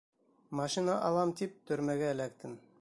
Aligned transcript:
Машина 0.59 0.95
алам 1.11 1.35
тип, 1.43 1.55
төрмәгә 1.71 2.11
эләктем. 2.17 2.61